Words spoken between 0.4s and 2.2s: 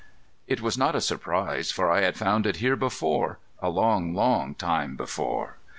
It was not a surprise, for I had